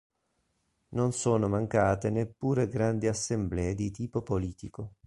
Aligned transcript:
Non 0.95 1.11
sono 1.13 1.47
mancate 1.47 2.09
neppure 2.09 2.67
grandi 2.67 3.05
assemblee 3.05 3.75
di 3.75 3.91
tipo 3.91 4.23
politico. 4.23 4.95